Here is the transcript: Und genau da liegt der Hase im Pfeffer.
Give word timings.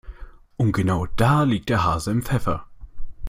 Und 0.57 0.71
genau 0.71 1.05
da 1.05 1.43
liegt 1.43 1.69
der 1.69 1.83
Hase 1.83 2.09
im 2.09 2.23
Pfeffer. 2.23 2.65